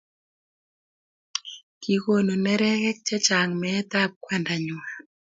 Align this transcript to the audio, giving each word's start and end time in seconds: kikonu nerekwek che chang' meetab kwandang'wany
kikonu 1.81 2.33
nerekwek 2.43 2.97
che 3.07 3.17
chang' 3.25 3.53
meetab 3.61 4.11
kwandang'wany 4.23 4.87